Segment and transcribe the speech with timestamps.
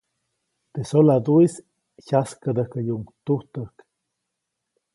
[0.73, 1.53] Teʼ soladuʼis
[2.05, 3.75] jyaskädäjkäyuʼuŋ tujtäjk.